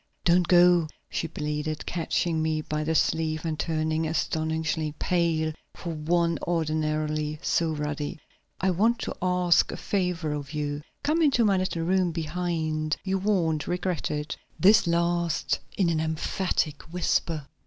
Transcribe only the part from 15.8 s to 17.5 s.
an emphatic whisper.